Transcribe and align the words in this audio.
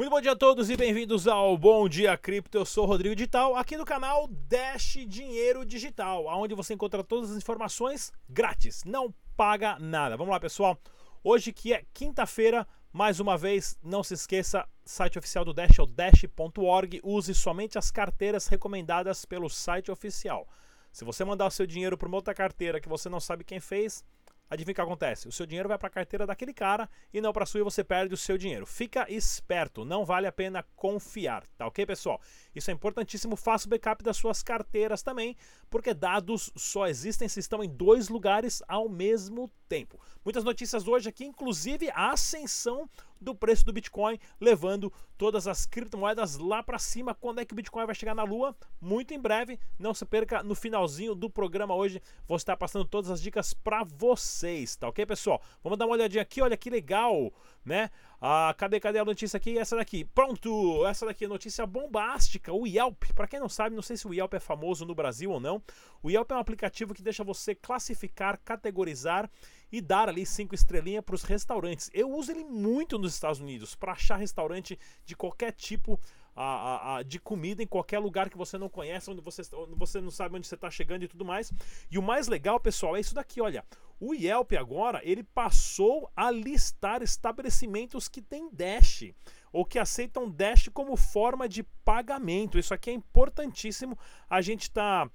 Muito 0.00 0.12
bom 0.12 0.20
dia 0.22 0.32
a 0.32 0.36
todos 0.36 0.70
e 0.70 0.78
bem-vindos 0.78 1.28
ao 1.28 1.58
Bom 1.58 1.86
Dia 1.86 2.16
Cripto. 2.16 2.56
Eu 2.56 2.64
sou 2.64 2.86
Rodrigo 2.86 3.14
Digital, 3.14 3.54
aqui 3.54 3.76
no 3.76 3.84
canal 3.84 4.26
Dash 4.28 4.96
Dinheiro 5.06 5.62
Digital, 5.62 6.24
onde 6.24 6.54
você 6.54 6.72
encontra 6.72 7.04
todas 7.04 7.30
as 7.30 7.36
informações 7.36 8.10
grátis, 8.26 8.82
não 8.82 9.14
paga 9.36 9.78
nada. 9.78 10.16
Vamos 10.16 10.32
lá, 10.32 10.40
pessoal. 10.40 10.80
Hoje 11.22 11.52
que 11.52 11.74
é 11.74 11.84
quinta-feira, 11.92 12.66
mais 12.90 13.20
uma 13.20 13.36
vez, 13.36 13.78
não 13.82 14.02
se 14.02 14.14
esqueça, 14.14 14.66
site 14.86 15.18
oficial 15.18 15.44
do 15.44 15.52
Dash 15.52 15.78
é 15.78 15.82
o 15.82 15.86
dash.org. 15.86 16.98
Use 17.04 17.34
somente 17.34 17.76
as 17.76 17.90
carteiras 17.90 18.46
recomendadas 18.46 19.26
pelo 19.26 19.50
site 19.50 19.90
oficial. 19.90 20.48
Se 20.90 21.04
você 21.04 21.26
mandar 21.26 21.44
o 21.44 21.50
seu 21.50 21.66
dinheiro 21.66 21.98
para 21.98 22.08
uma 22.08 22.16
outra 22.16 22.32
carteira 22.32 22.80
que 22.80 22.88
você 22.88 23.10
não 23.10 23.20
sabe 23.20 23.44
quem 23.44 23.60
fez, 23.60 24.02
adivinha 24.50 24.72
o 24.72 24.74
que 24.74 24.80
acontece? 24.80 25.28
O 25.28 25.32
seu 25.32 25.46
dinheiro 25.46 25.68
vai 25.68 25.78
para 25.78 25.86
a 25.86 25.90
carteira 25.90 26.26
daquele 26.26 26.52
cara 26.52 26.90
e 27.14 27.20
não 27.20 27.32
para 27.32 27.46
sua 27.46 27.60
e 27.60 27.62
você 27.62 27.84
perde 27.84 28.12
o 28.12 28.16
seu 28.16 28.36
dinheiro. 28.36 28.66
Fica 28.66 29.06
esperto, 29.08 29.84
não 29.84 30.04
vale 30.04 30.26
a 30.26 30.32
pena 30.32 30.64
confiar, 30.74 31.46
tá 31.56 31.66
ok, 31.66 31.86
pessoal? 31.86 32.20
Isso 32.54 32.70
é 32.70 32.74
importantíssimo. 32.74 33.36
Faça 33.36 33.66
o 33.66 33.70
backup 33.70 34.02
das 34.02 34.16
suas 34.16 34.42
carteiras 34.42 35.02
também, 35.02 35.36
porque 35.70 35.94
dados 35.94 36.50
só 36.56 36.88
existem 36.88 37.28
se 37.28 37.38
estão 37.38 37.62
em 37.62 37.68
dois 37.68 38.08
lugares 38.08 38.60
ao 38.66 38.88
mesmo 38.88 39.50
tempo. 39.68 40.00
Muitas 40.24 40.42
notícias 40.42 40.88
hoje 40.88 41.08
aqui, 41.08 41.24
inclusive 41.24 41.88
a 41.90 42.10
ascensão 42.10 42.90
do 43.20 43.34
preço 43.34 43.64
do 43.64 43.72
Bitcoin, 43.72 44.18
levando 44.40 44.92
todas 45.18 45.46
as 45.46 45.66
criptomoedas 45.66 46.38
lá 46.38 46.62
para 46.62 46.78
cima. 46.78 47.14
Quando 47.14 47.40
é 47.40 47.44
que 47.44 47.52
o 47.52 47.56
Bitcoin 47.56 47.84
vai 47.84 47.94
chegar 47.94 48.14
na 48.14 48.22
lua? 48.22 48.56
Muito 48.80 49.12
em 49.12 49.20
breve. 49.20 49.60
Não 49.78 49.92
se 49.92 50.04
perca 50.06 50.42
no 50.42 50.54
finalzinho 50.54 51.14
do 51.14 51.28
programa 51.28 51.74
hoje. 51.74 52.00
Vou 52.26 52.36
estar 52.36 52.56
passando 52.56 52.84
todas 52.84 53.10
as 53.10 53.20
dicas 53.20 53.52
para 53.52 53.84
vocês, 53.84 54.76
tá 54.76 54.88
ok, 54.88 55.04
pessoal? 55.04 55.42
Vamos 55.62 55.78
dar 55.78 55.86
uma 55.86 55.94
olhadinha 55.94 56.22
aqui, 56.22 56.40
olha 56.40 56.56
que 56.56 56.70
legal, 56.70 57.32
né? 57.64 57.90
Ah, 58.22 58.54
cadê, 58.58 58.78
cadê 58.78 58.98
a 58.98 59.04
notícia 59.04 59.38
aqui? 59.38 59.58
Essa 59.58 59.76
daqui. 59.76 60.04
Pronto! 60.04 60.86
Essa 60.86 61.06
daqui 61.06 61.24
é 61.24 61.28
notícia 61.28 61.64
bombástica. 61.66 62.52
O 62.52 62.66
Yelp, 62.66 63.04
para 63.14 63.26
quem 63.26 63.40
não 63.40 63.48
sabe, 63.48 63.74
não 63.74 63.82
sei 63.82 63.96
se 63.96 64.06
o 64.06 64.12
Yelp 64.12 64.34
é 64.34 64.40
famoso 64.40 64.84
no 64.84 64.94
Brasil 64.94 65.30
ou 65.30 65.40
não. 65.40 65.62
O 66.02 66.10
Yelp 66.10 66.30
é 66.30 66.34
um 66.34 66.38
aplicativo 66.38 66.92
que 66.92 67.02
deixa 67.02 67.24
você 67.24 67.54
classificar, 67.54 68.38
categorizar 68.44 69.30
e 69.72 69.80
dar 69.80 70.08
ali 70.10 70.26
cinco 70.26 70.54
estrelinhas 70.54 71.02
para 71.02 71.14
os 71.14 71.22
restaurantes. 71.22 71.90
Eu 71.94 72.10
uso 72.10 72.30
ele 72.30 72.44
muito 72.44 72.98
nos 72.98 73.14
Estados 73.14 73.40
Unidos 73.40 73.74
para 73.74 73.92
achar 73.92 74.16
restaurante 74.16 74.78
de 75.06 75.16
qualquer 75.16 75.52
tipo 75.52 75.98
a, 76.36 76.44
a, 76.44 76.96
a, 76.96 77.02
de 77.02 77.18
comida 77.18 77.62
em 77.62 77.66
qualquer 77.66 78.00
lugar 78.00 78.28
que 78.28 78.36
você 78.36 78.58
não 78.58 78.68
conhece, 78.68 79.10
onde 79.10 79.22
você, 79.22 79.42
onde 79.54 79.74
você 79.74 79.98
não 79.98 80.10
sabe 80.10 80.36
onde 80.36 80.46
você 80.46 80.56
está 80.56 80.70
chegando 80.70 81.04
e 81.04 81.08
tudo 81.08 81.24
mais. 81.24 81.50
E 81.90 81.98
o 81.98 82.02
mais 82.02 82.28
legal, 82.28 82.60
pessoal, 82.60 82.96
é 82.96 83.00
isso 83.00 83.14
daqui, 83.14 83.40
olha. 83.40 83.64
O 84.00 84.14
Yelp 84.14 84.52
agora, 84.58 85.02
ele 85.04 85.22
passou 85.22 86.10
a 86.16 86.30
listar 86.30 87.02
estabelecimentos 87.02 88.08
que 88.08 88.22
têm 88.22 88.48
Dash 88.50 89.12
ou 89.52 89.62
que 89.62 89.78
aceitam 89.78 90.30
Dash 90.30 90.70
como 90.72 90.96
forma 90.96 91.46
de 91.46 91.62
pagamento. 91.84 92.58
Isso 92.58 92.72
aqui 92.72 92.88
é 92.88 92.94
importantíssimo 92.94 93.98
a 94.28 94.40
gente 94.40 94.62
está 94.62 95.10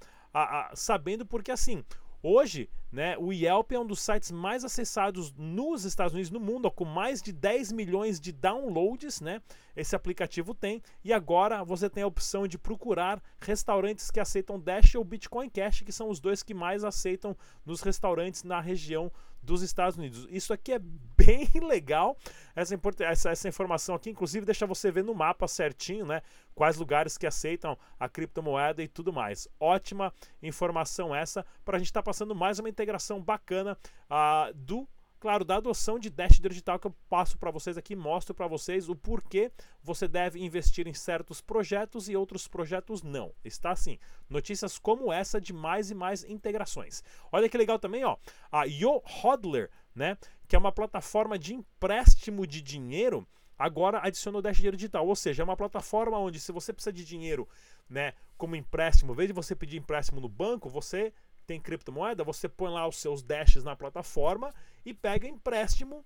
sabendo 0.75 1.25
porque 1.25 1.49
assim, 1.49 1.83
Hoje, 2.27 2.67
né, 2.91 3.15
o 3.19 3.31
Yelp 3.31 3.71
é 3.71 3.79
um 3.79 3.85
dos 3.85 4.01
sites 4.01 4.31
mais 4.31 4.65
acessados 4.65 5.31
nos 5.37 5.85
Estados 5.85 6.11
Unidos, 6.11 6.31
no 6.31 6.39
mundo, 6.39 6.71
com 6.71 6.83
mais 6.83 7.21
de 7.21 7.31
10 7.31 7.71
milhões 7.71 8.19
de 8.19 8.31
downloads, 8.31 9.21
né? 9.21 9.43
Esse 9.75 9.95
aplicativo 9.95 10.55
tem. 10.55 10.81
E 11.03 11.13
agora 11.13 11.63
você 11.63 11.87
tem 11.87 12.01
a 12.01 12.07
opção 12.07 12.47
de 12.47 12.57
procurar 12.57 13.21
restaurantes 13.39 14.09
que 14.09 14.19
aceitam 14.19 14.59
Dash 14.59 14.95
ou 14.95 15.03
Bitcoin 15.03 15.47
Cash, 15.51 15.81
que 15.81 15.91
são 15.91 16.09
os 16.09 16.19
dois 16.19 16.41
que 16.41 16.55
mais 16.55 16.83
aceitam 16.83 17.37
nos 17.63 17.81
restaurantes 17.81 18.43
na 18.43 18.59
região 18.59 19.11
dos 19.45 19.61
Estados 19.61 19.97
Unidos. 19.97 20.27
Isso 20.29 20.51
aqui 20.51 20.73
é 20.73 20.79
bem 20.79 21.49
legal. 21.61 22.17
Essa, 22.55 22.77
essa, 23.01 23.29
essa, 23.29 23.47
informação 23.47 23.95
aqui, 23.95 24.09
inclusive, 24.09 24.45
deixa 24.45 24.65
você 24.65 24.91
ver 24.91 25.03
no 25.03 25.13
mapa 25.13 25.47
certinho, 25.47 26.05
né? 26.05 26.21
Quais 26.53 26.77
lugares 26.77 27.17
que 27.17 27.27
aceitam 27.27 27.77
a 27.99 28.09
criptomoeda 28.09 28.81
e 28.81 28.87
tudo 28.87 29.13
mais. 29.13 29.47
Ótima 29.59 30.13
informação 30.41 31.15
essa 31.15 31.45
para 31.63 31.77
a 31.77 31.79
gente 31.79 31.87
estar 31.87 32.01
tá 32.01 32.05
passando 32.05 32.33
mais 32.33 32.59
uma 32.59 32.69
integração 32.69 33.21
bacana 33.21 33.77
uh, 34.09 34.53
do 34.53 34.87
claro, 35.25 35.43
da 35.43 35.55
adoção 35.55 35.97
de 35.97 36.07
Dash 36.07 36.39
Digital 36.39 36.77
que 36.77 36.85
eu 36.85 36.95
passo 37.09 37.35
para 37.39 37.49
vocês 37.49 37.79
aqui, 37.79 37.95
mostro 37.95 38.35
para 38.35 38.45
vocês 38.45 38.87
o 38.87 38.95
porquê 38.95 39.51
você 39.81 40.07
deve 40.07 40.39
investir 40.39 40.87
em 40.87 40.93
certos 40.93 41.41
projetos 41.41 42.07
e 42.07 42.15
outros 42.15 42.47
projetos 42.47 43.01
não. 43.01 43.33
Está 43.43 43.71
assim, 43.71 43.97
notícias 44.29 44.77
como 44.77 45.11
essa 45.11 45.41
de 45.41 45.51
mais 45.51 45.89
e 45.89 45.95
mais 45.95 46.23
integrações. 46.25 47.03
Olha 47.31 47.49
que 47.49 47.57
legal 47.57 47.79
também, 47.79 48.05
ó, 48.05 48.17
a 48.51 48.65
Yo 48.65 49.01
Hodler, 49.23 49.71
né, 49.95 50.15
que 50.47 50.55
é 50.55 50.59
uma 50.59 50.71
plataforma 50.71 51.39
de 51.39 51.55
empréstimo 51.55 52.45
de 52.45 52.61
dinheiro, 52.61 53.27
agora 53.57 54.01
adicionou 54.03 54.43
Dash 54.43 54.57
Digital, 54.57 55.07
ou 55.07 55.15
seja, 55.15 55.41
é 55.41 55.43
uma 55.43 55.57
plataforma 55.57 56.19
onde 56.19 56.39
se 56.39 56.51
você 56.51 56.71
precisa 56.71 56.93
de 56.93 57.03
dinheiro, 57.03 57.49
né, 57.89 58.13
como 58.37 58.55
empréstimo, 58.55 59.13
em 59.13 59.15
vez 59.15 59.29
de 59.29 59.33
você 59.33 59.55
pedir 59.55 59.77
empréstimo 59.77 60.21
no 60.21 60.29
banco, 60.29 60.69
você 60.69 61.11
tem 61.45 61.59
criptomoeda, 61.59 62.23
você 62.23 62.49
põe 62.49 62.71
lá 62.71 62.87
os 62.87 62.97
seus 62.97 63.21
dashes 63.21 63.63
na 63.63 63.75
plataforma 63.75 64.53
e 64.85 64.93
pega 64.93 65.27
empréstimo 65.27 66.05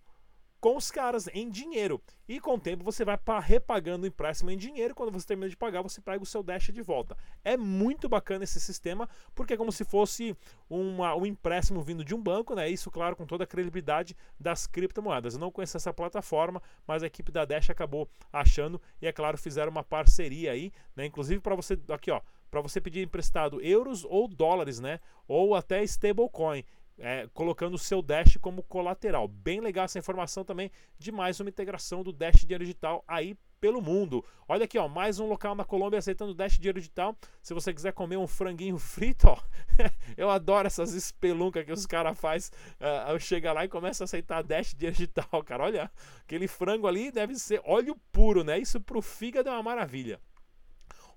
com 0.60 0.76
os 0.76 0.92
caras 0.92 1.28
em 1.34 1.50
dinheiro. 1.50 2.02
E 2.28 2.40
com 2.40 2.56
o 2.56 2.60
tempo 2.60 2.84
você 2.84 3.06
vai 3.06 3.18
repagando 3.42 4.04
o 4.04 4.08
empréstimo 4.08 4.52
em 4.52 4.58
dinheiro. 4.58 4.94
Quando 4.94 5.12
você 5.12 5.26
termina 5.26 5.50
de 5.50 5.58
pagar, 5.58 5.82
você 5.82 6.02
pega 6.02 6.22
o 6.22 6.26
seu 6.26 6.44
Dash 6.44 6.70
de 6.72 6.82
volta. 6.82 7.18
É 7.44 7.56
muito 7.56 8.10
bacana 8.10 8.44
esse 8.44 8.60
sistema, 8.60 9.10
porque 9.34 9.54
é 9.54 9.58
como 9.58 9.72
se 9.72 9.84
fosse 9.84 10.36
uma, 10.70 11.16
um 11.16 11.26
empréstimo 11.26 11.82
vindo 11.82 12.04
de 12.04 12.14
um 12.14 12.22
banco, 12.22 12.54
né? 12.56 12.70
Isso, 12.70 12.92
claro, 12.92 13.16
com 13.16 13.26
toda 13.26 13.46
a 13.46 13.48
credibilidade 13.48 14.16
das 14.40 14.68
criptomoedas. 14.68 15.34
Eu 15.34 15.40
não 15.40 15.52
conheço 15.52 15.78
essa 15.78 15.94
plataforma, 15.94 16.62
mas 16.86 17.04
a 17.04 17.08
equipe 17.08 17.32
da 17.32 17.46
Dash 17.46 17.70
acabou 17.70 18.10
achando 18.32 18.82
e, 19.02 19.08
é 19.08 19.12
claro, 19.12 19.38
fizeram 19.38 19.72
uma 19.72 19.84
parceria 19.84 20.52
aí, 20.52 20.72
né? 20.96 21.06
Inclusive 21.06 21.42
para 21.42 21.56
você, 21.56 21.80
aqui 21.90 22.12
ó, 22.12 22.22
para 22.50 22.62
você 22.62 22.82
pedir 22.82 23.04
emprestado 23.04 23.62
euros 23.62 24.06
ou 24.06 24.28
dólares, 24.28 24.80
né? 24.80 25.00
Ou 25.28 25.56
até 25.56 25.84
stablecoin. 25.84 26.64
É, 27.02 27.30
colocando 27.34 27.76
o 27.76 27.80
seu 27.80 28.02
Dash 28.02 28.38
como 28.42 28.62
colateral. 28.62 29.26
Bem 29.26 29.62
legal 29.62 29.86
essa 29.86 29.98
informação 29.98 30.44
também 30.44 30.70
de 30.98 31.14
mais 31.14 31.40
uma 31.40 31.50
integração 31.50 32.04
do 32.04 32.12
Dash 32.12 32.42
Dinheiro 32.42 32.66
Digital 32.66 33.06
aí 33.08 33.38
pelo 33.60 33.82
mundo. 33.82 34.24
Olha 34.48 34.66
aqui, 34.66 34.78
ó, 34.78 34.88
mais 34.88 35.20
um 35.20 35.28
local 35.28 35.54
na 35.54 35.64
Colômbia 35.64 36.00
aceitando 36.00 36.34
Dash 36.34 36.58
Dinheiro 36.58 36.80
Digital. 36.80 37.16
Se 37.42 37.54
você 37.54 37.74
quiser 37.74 37.94
comer 37.94 38.18
um 38.18 38.28
franguinho 38.28 38.78
frito, 38.78 39.28
ó, 39.28 39.38
eu 40.18 40.30
adoro 40.30 40.68
essas 40.68 40.94
espeluncas 40.94 41.66
que 41.66 41.72
os 41.72 41.86
caras 41.86 42.18
faz. 42.18 42.52
Uh, 42.80 43.20
chega 43.20 43.54
lá 43.54 43.66
e 43.66 43.70
começa 43.70 44.04
a 44.04 44.06
aceitar 44.06 44.44
Dash 44.44 44.74
Dinheiro 44.74 44.96
Digital, 44.96 45.44
cara. 45.44 45.64
Olha, 45.64 45.92
aquele 46.22 46.48
frango 46.48 46.88
ali 46.88 47.12
deve 47.12 47.36
ser 47.36 47.62
óleo 47.64 47.96
puro, 48.12 48.44
né? 48.44 48.58
Isso 48.58 48.80
pro 48.82 49.02
fígado 49.02 49.50
é 49.50 49.52
uma 49.52 49.64
maravilha. 49.64 50.20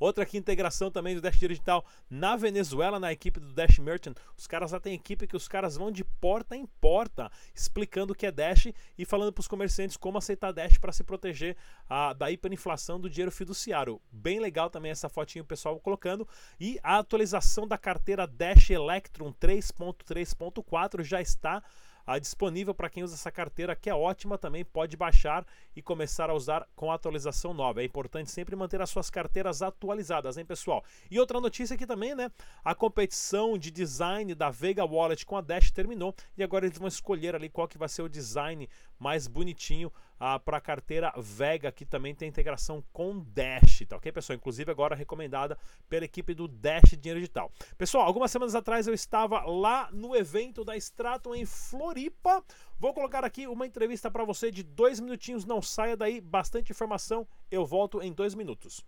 Outra 0.03 0.25
aqui, 0.25 0.37
integração 0.37 0.91
também 0.91 1.15
do 1.15 1.21
Dash 1.21 1.39
Digital 1.39 1.87
na 2.11 2.35
Venezuela, 2.35 2.99
na 2.99 3.13
equipe 3.13 3.39
do 3.39 3.53
Dash 3.53 3.79
Merchant. 3.79 4.17
Os 4.37 4.49
caras 4.49 4.73
lá 4.73 4.81
têm 4.81 4.95
equipe 4.95 5.29
que 5.29 5.37
os 5.37 5.47
caras 5.47 5.77
vão 5.77 5.93
de 5.93 6.03
porta 6.03 6.57
em 6.57 6.67
porta, 6.67 7.31
explicando 7.55 8.13
o 8.13 8.17
que 8.17 8.27
é 8.27 8.33
Dash 8.33 8.67
e 8.99 9.05
falando 9.05 9.33
para 9.33 9.43
os 9.43 9.47
comerciantes 9.47 9.97
como 9.97 10.19
aceitar 10.19 10.51
Dash 10.51 10.77
para 10.77 10.91
se 10.91 11.05
proteger 11.05 11.57
a, 11.89 12.13
da 12.15 12.33
hiperinflação 12.33 12.99
do 12.99 13.09
dinheiro 13.09 13.31
fiduciário. 13.31 14.03
Bem 14.11 14.41
legal 14.41 14.69
também 14.69 14.91
essa 14.91 15.09
fotinho 15.09 15.45
o 15.45 15.47
pessoal 15.47 15.79
colocando. 15.79 16.27
E 16.59 16.81
a 16.83 16.99
atualização 16.99 17.65
da 17.65 17.79
carteira 17.79 18.27
Dash 18.27 18.71
Electron 18.71 19.33
3.3.4 19.33 21.05
já 21.05 21.23
está 21.23 21.63
ah, 22.07 22.19
disponível 22.19 22.75
para 22.75 22.91
quem 22.91 23.03
usa 23.03 23.15
essa 23.15 23.31
carteira, 23.31 23.77
que 23.77 23.91
é 23.91 23.95
ótima 23.95 24.39
também, 24.39 24.65
pode 24.65 24.97
baixar 24.97 25.47
e 25.75 25.83
começar 25.83 26.31
a 26.31 26.35
usar 26.35 26.69
com 26.75 26.91
a 26.91 26.95
atualização 26.95 27.55
nova. 27.55 27.83
É 27.83 27.85
importante 27.85 28.31
sempre 28.31 28.57
manter 28.57 28.81
as 28.81 28.91
suas 28.91 29.11
carteiras 29.11 29.63
atualizadas, 29.63 30.37
hein, 30.37 30.45
pessoal? 30.45 30.85
E 31.11 31.19
outra 31.19 31.41
notícia 31.41 31.75
aqui 31.75 31.87
também, 31.87 32.15
né? 32.15 32.31
A 32.65 32.75
competição 32.75 33.57
de 33.57 33.71
design 33.71 34.35
da 34.35 34.51
Vega 34.51 34.85
Wallet 34.85 35.25
com 35.25 35.37
a 35.37 35.41
Dash 35.41 35.71
terminou 35.71 36.15
e 36.37 36.43
agora 36.43 36.67
eles 36.67 36.79
vão 36.79 36.89
escolher 36.89 37.35
ali 37.35 37.49
qual 37.49 37.69
que 37.69 37.79
vai 37.79 37.89
ser 37.89 38.03
o 38.03 38.09
design 38.09 38.69
mais 39.03 39.27
bonitinho 39.27 39.93
ah, 40.19 40.39
para 40.39 40.59
a 40.59 40.61
carteira 40.61 41.13
Vega, 41.17 41.73
que 41.73 41.85
também 41.85 42.15
tem 42.15 42.29
integração 42.29 42.83
com 42.93 43.19
Dash, 43.19 43.83
tá 43.89 43.97
ok, 43.97 44.13
pessoal? 44.13 44.37
Inclusive 44.37 44.71
agora 44.71 44.95
recomendada 44.95 45.59
pela 45.89 46.05
equipe 46.05 46.33
do 46.33 46.47
Dash 46.47 46.97
Dinheiro 46.97 47.19
Digital. 47.19 47.51
Pessoal, 47.77 48.07
algumas 48.07 48.31
semanas 48.31 48.55
atrás 48.55 48.87
eu 48.87 48.95
estava 48.95 49.41
lá 49.41 49.91
no 49.91 50.15
evento 50.15 50.65
da 50.65 50.77
Stratum 50.77 51.35
em 51.35 51.45
Floripa. 51.45 52.45
Vou 52.79 52.95
colocar 52.95 53.25
aqui 53.25 53.49
uma 53.49 53.67
entrevista 53.67 54.09
para 54.09 54.25
você 54.25 54.53
de 54.53 54.63
dois 54.63 55.01
minutinhos, 55.01 55.45
não 55.45 55.61
saia 55.61 55.97
daí, 55.97 56.21
bastante 56.21 56.71
informação. 56.71 57.27
Eu 57.51 57.67
volto 57.67 58.01
em 58.01 58.13
dois 58.13 58.37
minutos. 58.37 58.87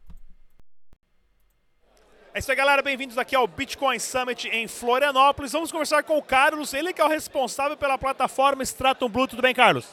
É 2.34 2.40
isso 2.40 2.50
aí, 2.50 2.56
galera. 2.56 2.82
Bem-vindos 2.82 3.16
aqui 3.16 3.36
ao 3.36 3.46
Bitcoin 3.46 3.96
Summit 4.00 4.48
em 4.48 4.66
Florianópolis. 4.66 5.52
Vamos 5.52 5.70
conversar 5.70 6.02
com 6.02 6.19
o 6.19 6.22
Carlos, 6.22 6.75
ele 6.75 6.92
que 6.92 7.00
é 7.00 7.04
o 7.04 7.08
responsável 7.08 7.76
pela 7.76 7.96
plataforma 7.96 8.64
Stratum 8.64 9.08
Blue. 9.08 9.28
Tudo 9.28 9.40
bem, 9.40 9.54
Carlos? 9.54 9.86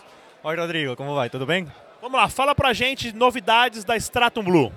Oi, 0.43 0.55
Rodrigo. 0.55 0.95
Como 0.95 1.13
vai? 1.13 1.29
Tudo 1.29 1.45
bem? 1.45 1.71
Vamos 2.01 2.19
lá, 2.19 2.27
fala 2.27 2.55
pra 2.55 2.73
gente 2.73 3.15
novidades 3.15 3.83
da 3.83 3.95
Stratum 3.95 4.43
Blue. 4.43 4.73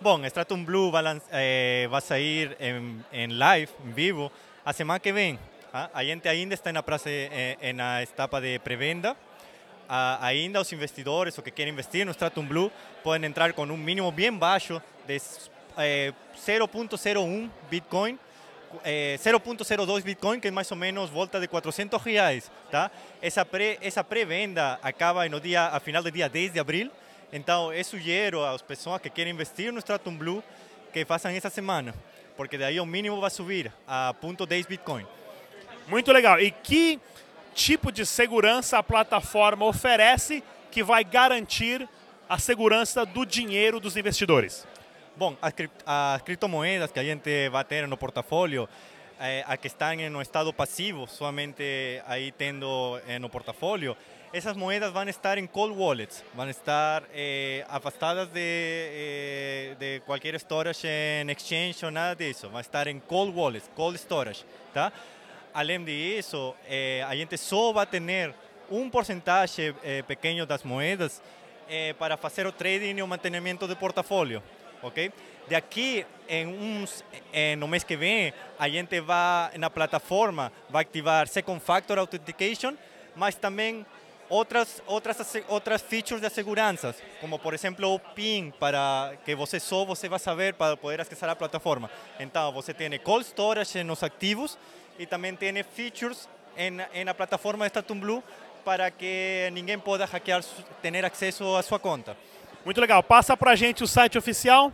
Bom, 0.00 0.26
Stratum 0.26 0.64
Blue 0.64 0.90
vai, 0.90 1.04
eh, 1.30 1.86
vai 1.88 2.00
sair 2.00 2.56
em, 2.58 3.04
em, 3.12 3.28
live, 3.28 3.70
em 3.86 3.92
vivo, 3.92 4.32
a 4.64 4.72
semana 4.72 4.98
que 4.98 5.12
vem. 5.12 5.38
Ah? 5.72 5.88
A 5.94 6.02
gente 6.02 6.26
ainda 6.26 6.52
está 6.52 6.72
na, 6.72 6.82
praça, 6.82 7.08
eh, 7.08 7.72
na 7.72 8.02
etapa 8.02 8.40
de 8.40 8.58
pré-venda 8.58 9.16
a, 9.88 10.26
ainda 10.26 10.60
os 10.60 10.72
investidores 10.72 11.38
ou 11.38 11.44
que 11.44 11.50
querem 11.50 11.72
investir 11.72 12.04
no 12.04 12.10
Stratum 12.10 12.44
Blue 12.44 12.70
podem 13.02 13.28
entrar 13.28 13.52
com 13.52 13.62
um 13.62 13.76
mínimo 13.76 14.10
bem 14.12 14.32
baixo 14.32 14.82
de 15.06 15.18
eh, 15.78 16.12
0.01 16.36 17.50
Bitcoin, 17.70 18.18
eh, 18.84 19.16
0.02 19.18 20.02
Bitcoin, 20.02 20.40
que 20.40 20.48
é 20.48 20.50
mais 20.50 20.70
ou 20.70 20.76
menos 20.76 21.08
volta 21.10 21.40
de 21.40 21.48
400 21.48 22.00
reais, 22.02 22.50
tá? 22.70 22.90
Essa 23.22 23.44
pré 23.44 23.78
pré-venda 24.08 24.78
acaba 24.82 25.28
no 25.28 25.40
dia 25.40 25.66
a 25.66 25.80
final 25.80 26.02
do 26.02 26.10
dia 26.10 26.28
10 26.28 26.52
de 26.52 26.60
abril. 26.60 26.90
Então, 27.32 27.72
eu 27.72 27.84
sugiro 27.84 28.44
às 28.44 28.62
pessoas 28.62 29.00
que 29.00 29.10
querem 29.10 29.32
investir 29.32 29.72
no 29.72 29.78
Stratum 29.78 30.16
Blue 30.16 30.42
que 30.92 31.04
façam 31.04 31.30
essa 31.30 31.50
semana, 31.50 31.94
porque 32.36 32.56
daí 32.56 32.80
o 32.80 32.86
mínimo 32.86 33.20
vai 33.20 33.30
subir 33.30 33.72
a 33.86 34.14
0.10 34.20 34.66
Bitcoin. 34.66 35.06
Muito 35.86 36.12
legal. 36.12 36.40
E 36.40 36.50
que 36.50 36.98
tipo 37.54 37.90
de 37.90 38.06
segurança 38.06 38.78
a 38.78 38.82
plataforma 38.82 39.66
oferece 39.66 40.42
que 40.70 40.82
vai 40.82 41.02
garantir 41.02 41.88
a 42.28 42.38
segurança 42.38 43.04
do 43.04 43.24
dinheiro 43.24 43.80
dos 43.80 43.96
investidores? 43.96 44.66
Bom, 45.18 45.36
as, 45.42 45.52
as 45.84 46.22
criptomoedas 46.22 46.92
que 46.92 47.00
a 47.00 47.02
gente 47.02 47.48
vai 47.48 47.64
ter 47.64 47.88
no 47.88 47.96
portfólio, 47.96 48.68
eh, 49.20 49.42
a 49.48 49.56
que 49.56 49.66
estão 49.66 49.96
no 50.10 50.22
estado 50.22 50.52
passivo, 50.52 51.08
somente 51.08 52.00
aí 52.06 52.30
tendo 52.30 53.00
no 53.20 53.28
portfólio, 53.28 53.96
essas 54.32 54.56
moedas 54.56 54.92
vão 54.92 55.08
estar 55.08 55.36
em 55.36 55.44
cold 55.44 55.76
wallets, 55.76 56.22
vão 56.34 56.48
estar 56.48 57.02
eh, 57.12 57.66
afastadas 57.68 58.28
de, 58.28 58.38
eh, 58.40 59.76
de 59.76 60.00
qualquer 60.06 60.36
storage 60.36 60.86
em 60.86 61.28
exchange 61.32 61.84
ou 61.84 61.90
nada 61.90 62.14
disso, 62.14 62.48
vão 62.48 62.60
estar 62.60 62.86
em 62.86 63.00
cold 63.00 63.36
wallets, 63.36 63.68
cold 63.74 63.98
storage, 63.98 64.44
tá? 64.72 64.92
Além 65.52 65.82
disso, 65.82 66.54
eh, 66.68 67.04
a 67.08 67.16
gente 67.16 67.36
só 67.36 67.72
vai 67.72 67.86
ter 67.86 68.32
um 68.70 68.88
porcentagem 68.88 69.74
pequeno 70.06 70.46
das 70.46 70.62
moedas 70.62 71.20
para 71.98 72.18
fazer 72.18 72.46
o 72.46 72.52
trading 72.52 72.98
e 72.98 73.02
o 73.02 73.08
mantenimento 73.08 73.66
do 73.66 73.74
portfólio, 73.74 74.42
ok? 74.82 75.12
De 75.48 75.54
aqui, 75.54 76.04
em 76.28 76.46
uns, 76.46 77.02
no 77.58 77.66
mês 77.66 77.82
que 77.82 77.96
vem, 77.96 78.34
a 78.58 78.68
gente 78.68 79.00
vai 79.00 79.56
na 79.56 79.70
plataforma, 79.70 80.52
vai 80.68 80.82
ativar 80.82 81.26
Second 81.26 81.60
Factor 81.60 81.98
Authentication, 81.98 82.74
mas 83.16 83.34
também 83.34 83.86
outras 84.28 84.82
outras 84.86 85.16
outras 85.48 85.82
features 85.82 86.20
de 86.20 86.30
segurança, 86.30 86.94
como 87.20 87.38
por 87.38 87.54
exemplo 87.54 87.94
o 87.94 87.98
PIN 87.98 88.52
para 88.58 89.14
que 89.24 89.34
você 89.34 89.58
só 89.58 89.84
você 89.84 90.08
vai 90.08 90.18
saber 90.18 90.54
para 90.54 90.76
poder 90.76 91.00
acessar 91.00 91.30
a 91.30 91.36
plataforma. 91.36 91.90
Então 92.20 92.52
você 92.52 92.74
tem 92.74 92.96
cold 92.98 93.24
storage 93.24 93.82
nos 93.82 94.02
ativos 94.02 94.58
e 94.98 95.06
também 95.06 95.34
tem 95.34 95.62
features 95.62 96.28
em, 96.56 97.04
na 97.04 97.14
plataforma 97.14 97.64
de 97.64 97.70
Statum 97.70 97.98
Blue 97.98 98.22
para 98.64 98.90
que 98.90 99.48
ninguém 99.52 99.78
possa 99.78 100.04
hackear, 100.04 100.44
ter 100.82 101.04
acesso 101.04 101.56
à 101.56 101.62
sua 101.62 101.78
conta. 101.78 102.16
Muito 102.64 102.80
legal. 102.80 103.02
Passa 103.02 103.36
para 103.36 103.52
a 103.52 103.56
gente 103.56 103.82
o 103.82 103.88
site 103.88 104.18
oficial. 104.18 104.72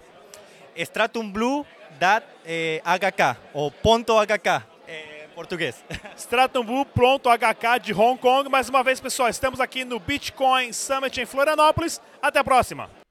stratumblue.hk 0.77 1.67
ou 3.53 3.71
ponto 3.71 4.13
.hk 4.19 4.63
em 4.89 5.29
português. 5.35 5.85
stratumblue.hk 6.17 7.81
de 7.83 7.93
Hong 7.93 8.19
Kong. 8.19 8.49
Mais 8.49 8.69
uma 8.69 8.83
vez, 8.83 9.01
pessoal, 9.01 9.29
estamos 9.29 9.61
aqui 9.61 9.85
no 9.85 10.01
Bitcoin 10.01 10.73
Summit 10.73 11.21
em 11.21 11.27
Florianópolis. 11.27 12.01
Até 12.21 12.39
a 12.39 12.45
próxima. 12.45 13.04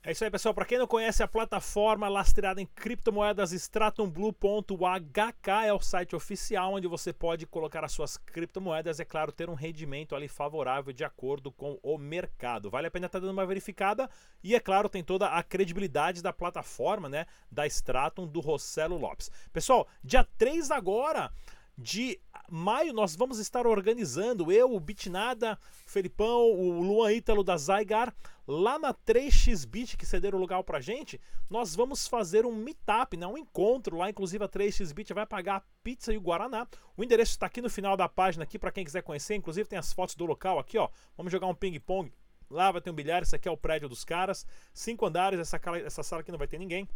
É 0.00 0.12
isso 0.12 0.22
aí, 0.22 0.30
pessoal. 0.30 0.54
Para 0.54 0.64
quem 0.64 0.78
não 0.78 0.86
conhece 0.86 1.24
a 1.24 1.28
plataforma 1.28 2.08
lastreada 2.08 2.62
em 2.62 2.66
criptomoedas, 2.66 3.50
stratumblue.hk 3.50 5.50
é 5.66 5.72
o 5.72 5.80
site 5.80 6.14
oficial 6.14 6.74
onde 6.74 6.86
você 6.86 7.12
pode 7.12 7.44
colocar 7.46 7.84
as 7.84 7.90
suas 7.90 8.16
criptomoedas, 8.16 9.00
é 9.00 9.04
claro, 9.04 9.32
ter 9.32 9.50
um 9.50 9.54
rendimento 9.54 10.14
ali 10.14 10.28
favorável 10.28 10.92
de 10.92 11.02
acordo 11.02 11.50
com 11.50 11.80
o 11.82 11.98
mercado. 11.98 12.70
Vale 12.70 12.86
a 12.86 12.90
pena 12.92 13.06
estar 13.06 13.18
dando 13.18 13.32
uma 13.32 13.44
verificada 13.44 14.08
e, 14.42 14.54
é 14.54 14.60
claro, 14.60 14.88
tem 14.88 15.02
toda 15.02 15.26
a 15.26 15.42
credibilidade 15.42 16.22
da 16.22 16.32
plataforma, 16.32 17.08
né, 17.08 17.26
da 17.50 17.66
Stratum 17.66 18.24
do 18.24 18.38
Rossello 18.38 18.96
Lopes. 18.96 19.32
Pessoal, 19.52 19.88
dia 20.02 20.22
3 20.38 20.70
agora 20.70 21.32
de 21.78 22.20
maio 22.50 22.92
nós 22.92 23.14
vamos 23.14 23.38
estar 23.38 23.64
organizando, 23.64 24.50
eu, 24.50 24.74
o 24.74 24.80
Bitnada, 24.80 25.56
o 25.86 25.90
Felipão, 25.90 26.50
o 26.50 26.82
Luan 26.82 27.12
Ítalo 27.12 27.44
da 27.44 27.56
Zygar, 27.56 28.12
lá 28.48 28.80
na 28.80 28.92
3xBit, 28.92 29.96
que 29.96 30.04
cederam 30.04 30.38
o 30.38 30.40
lugar 30.40 30.62
pra 30.64 30.80
gente, 30.80 31.20
nós 31.48 31.76
vamos 31.76 32.08
fazer 32.08 32.44
um 32.44 32.52
meetup, 32.52 33.16
né, 33.16 33.26
um 33.28 33.38
encontro 33.38 33.98
lá, 33.98 34.10
inclusive 34.10 34.42
a 34.42 34.48
3xBit 34.48 35.14
vai 35.14 35.24
pagar 35.24 35.56
a 35.56 35.62
pizza 35.84 36.12
e 36.12 36.16
o 36.16 36.20
Guaraná. 36.20 36.66
O 36.96 37.04
endereço 37.04 37.32
está 37.32 37.46
aqui 37.46 37.62
no 37.62 37.70
final 37.70 37.96
da 37.96 38.08
página 38.08 38.42
aqui 38.42 38.58
para 38.58 38.72
quem 38.72 38.84
quiser 38.84 39.02
conhecer, 39.02 39.36
inclusive 39.36 39.68
tem 39.68 39.78
as 39.78 39.92
fotos 39.92 40.16
do 40.16 40.26
local 40.26 40.58
aqui, 40.58 40.76
ó. 40.78 40.88
Vamos 41.16 41.30
jogar 41.30 41.46
um 41.46 41.54
ping-pong. 41.54 42.12
Lá 42.50 42.72
vai 42.72 42.80
ter 42.80 42.90
um 42.90 42.94
bilhar, 42.94 43.22
esse 43.22 43.36
aqui 43.36 43.46
é 43.46 43.50
o 43.50 43.56
prédio 43.56 43.90
dos 43.90 44.04
caras, 44.04 44.46
cinco 44.72 45.04
andares, 45.04 45.38
essa, 45.38 45.60
essa 45.84 46.02
sala 46.02 46.22
aqui 46.22 46.32
não 46.32 46.38
vai 46.38 46.48
ter 46.48 46.58
ninguém. 46.58 46.88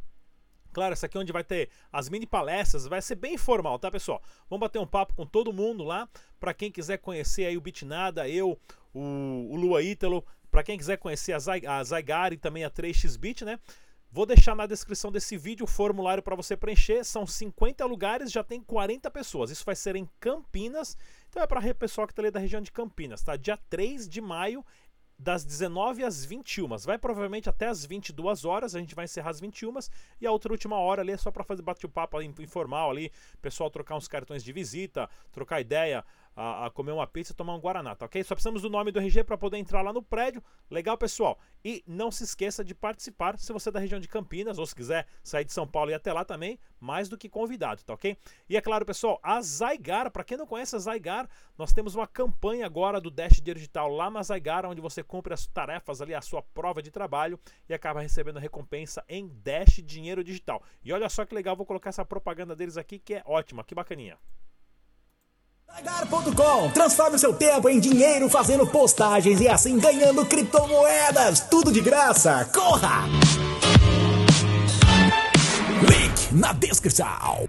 Claro, 0.73 0.93
essa 0.93 1.07
aqui 1.07 1.17
é 1.17 1.21
onde 1.21 1.33
vai 1.33 1.45
ter 1.45 1.69
as 1.93 2.09
mini 2.09 2.27
palestras, 2.27 2.87
vai 2.87 3.03
ser 3.03 3.17
bem 3.17 3.35
informal, 3.35 3.79
tá, 3.79 3.91
pessoal? 3.91 4.23
Vamos 4.49 4.61
bater 4.61 4.79
um 4.79 4.87
papo 4.87 5.15
com 5.15 5.27
todo 5.27 5.53
mundo 5.53 5.85
lá. 5.85 6.09
Para 6.41 6.55
quem 6.55 6.71
quiser 6.71 6.99
conhecer 6.99 7.47
aí 7.47 7.57
o 7.57 7.61
Bitnada, 7.61 8.29
eu, 8.29 8.59
o, 8.93 9.49
o 9.51 9.57
Lua 9.57 9.83
Ítalo, 9.83 10.25
para 10.51 10.63
quem 10.63 10.77
quiser 10.77 10.99
conhecer 10.99 11.33
a, 11.33 11.39
Zay, 11.39 11.63
a 11.67 12.37
também 12.41 12.65
a 12.65 12.71
3xBit, 12.71 13.45
né? 13.45 13.59
Vou 14.15 14.27
deixar 14.27 14.55
na 14.55 14.67
descrição 14.67 15.11
desse 15.11 15.39
vídeo 15.39 15.65
o 15.65 15.67
formulário 15.67 16.23
para 16.23 16.37
você 16.37 16.55
preencher. 16.55 17.03
São 17.03 17.27
50 17.27 17.83
lugares, 17.87 18.31
já 18.31 18.45
tem 18.45 18.61
40 18.61 19.11
pessoas. 19.11 19.51
Isso 19.51 19.65
vai 19.65 19.75
ser 19.75 19.97
em 19.97 20.07
Campinas. 20.21 20.99
Então 21.31 21.43
é 21.43 21.47
para 21.47 21.67
o 21.67 21.75
pessoal 21.75 22.07
que 22.07 22.13
está 22.13 22.21
ali 22.21 22.31
da 22.31 22.39
região 22.39 22.61
de 22.61 22.71
Campinas, 22.71 23.23
tá? 23.23 23.37
Dia 23.37 23.59
3 23.71 24.07
de 24.07 24.21
maio 24.21 24.63
das 25.19 25.45
19 25.45 26.05
às 26.05 26.25
21. 26.25 26.77
Vai 26.79 26.99
provavelmente 26.99 27.49
até 27.49 27.69
às 27.69 27.85
22 27.85 28.45
horas, 28.45 28.75
a 28.75 28.81
gente 28.81 28.95
vai 28.95 29.05
encerrar 29.05 29.31
às 29.31 29.41
21 29.41 29.75
e 30.21 30.27
a 30.27 30.33
outra 30.33 30.53
última 30.53 30.77
hora 30.77 31.03
ali 31.03 31.13
é 31.13 31.17
só 31.17 31.31
para 31.31 31.45
fazer 31.45 31.63
bate-papo 31.63 32.21
informal 32.23 32.91
ali, 32.91 33.13
pessoal 33.41 33.71
trocar 33.71 33.97
uns 33.97 34.09
cartões 34.09 34.43
de 34.43 34.53
visita, 34.53 35.09
trocar 35.31 35.61
ideia, 35.61 36.05
a, 36.35 36.67
a, 36.67 36.71
comer 36.71 36.93
uma 36.93 37.07
pizza 37.07 37.33
e 37.33 37.37
tomar 37.37 37.55
um 37.55 37.61
Guaraná, 37.61 37.95
tá 37.95 38.07
ok? 38.07 38.23
Só 38.25 38.35
precisamos 38.35 38.63
do 38.63 38.71
nome 38.71 38.91
do 38.91 38.99
RG 38.99 39.25
para 39.25 39.37
poder 39.37 39.59
entrar 39.59 39.83
lá 39.83 39.93
no 39.93 40.03
prédio. 40.03 40.43
Legal, 40.71 40.97
pessoal? 40.97 41.39
E 41.65 41.83
não 41.87 42.11
se 42.11 42.25
esqueça 42.25 42.65
de 42.65 42.75
participar 42.75 43.39
se 43.39 43.53
você 43.53 43.69
é 43.69 43.73
da 43.73 43.81
região 43.81 44.01
de 44.01 44.09
Campinas 44.09 44.59
ou 44.59 44.67
se 44.67 44.75
quiser 44.75 45.07
sair 45.23 45.45
de 45.45 45.53
São 45.53 45.67
Paulo 45.67 45.91
e 45.91 45.95
até 45.95 46.13
lá 46.13 46.25
também, 46.25 46.59
mais 46.81 47.09
do 47.09 47.17
que 47.17 47.29
convidado, 47.29 47.83
tá 47.85 47.95
ok? 47.95 48.17
E 48.49 48.57
é 48.57 48.61
claro, 48.61 48.85
pessoal, 48.85 49.21
a 49.23 49.41
Zygar, 49.41 50.11
para 50.11 50.25
quem 50.25 50.37
não 50.37 50.47
conhece 50.47 50.75
a 50.75 50.79
Zygar, 50.79 51.29
nós 51.57 51.73
temos 51.73 51.95
uma 51.95 52.07
campanha 52.07 52.67
agora 52.67 53.01
do 53.01 53.11
Dash 53.11 53.41
Digital 53.41 53.89
lá 53.89 54.11
na 54.11 54.23
Zygar, 54.23 54.67
onde 54.67 54.81
você 54.81 55.03
cumpre 55.03 55.35
as 55.35 55.47
tarefas 55.47 56.01
ali, 56.01 56.15
a 56.15 56.21
sua 56.21 56.43
prova 56.43 56.83
de 56.83 56.91
trabalho 56.91 57.39
e 57.69 57.75
acaba 57.75 58.01
recebendo 58.01 58.39
recompensa 58.39 59.05
em 59.09 59.29
Dash 59.29 59.83
Dinheiro 59.85 60.25
Digital. 60.25 60.63
E 60.83 60.93
olha 60.93 61.09
só 61.09 61.25
que 61.25 61.35
legal, 61.35 61.57
vou 61.57 61.67
colocar 61.67 61.91
essa 61.91 62.05
propaganda 62.05 62.57
deles 62.57 62.77
aqui 62.77 62.99
que 62.99 63.15
é 63.15 63.23
ótima, 63.25 63.63
que 63.63 63.75
bacaninha. 63.75 64.19
Pagar.com 65.73 66.71
Transforme 66.71 67.19
seu 67.19 67.33
tempo 67.33 67.67
em 67.67 67.81
dinheiro 67.81 68.29
fazendo 68.29 68.67
postagens 68.67 69.41
e 69.41 69.49
assim 69.49 69.79
ganhando 69.79 70.27
criptomoedas. 70.27 71.41
Tudo 71.49 71.73
de 71.73 71.81
graça. 71.81 72.45
Corra! 72.53 73.07
Link 75.81 76.35
na 76.35 76.53
descrição. 76.53 77.47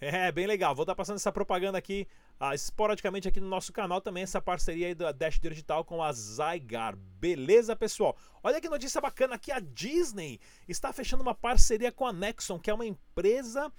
É, 0.00 0.32
bem 0.32 0.46
legal. 0.46 0.74
Vou 0.74 0.84
estar 0.84 0.94
passando 0.94 1.16
essa 1.16 1.30
propaganda 1.30 1.76
aqui 1.76 2.08
uh, 2.40 2.54
esporadicamente 2.54 3.28
aqui 3.28 3.38
no 3.38 3.48
nosso 3.48 3.70
canal 3.70 4.00
também, 4.00 4.22
essa 4.22 4.40
parceria 4.40 4.86
aí 4.86 4.94
da 4.94 5.12
Dash 5.12 5.38
Digital 5.38 5.84
com 5.84 6.02
a 6.02 6.10
Zygar. 6.10 6.96
Beleza, 6.96 7.76
pessoal? 7.76 8.16
Olha 8.42 8.60
que 8.62 8.68
notícia 8.68 9.00
bacana 9.00 9.34
aqui, 9.34 9.52
a 9.52 9.60
Disney 9.60 10.40
está 10.66 10.90
fechando 10.92 11.22
uma 11.22 11.34
parceria 11.34 11.92
com 11.92 12.06
a 12.06 12.12
Nexon, 12.12 12.58
que 12.58 12.70
é 12.70 12.74
uma 12.74 12.86
empresa 12.86 13.70